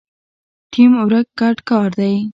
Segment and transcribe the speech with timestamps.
[0.71, 2.15] ټیم ورک ګډ کار دی